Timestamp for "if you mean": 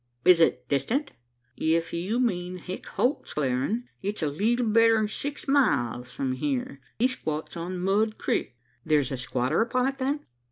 1.55-2.57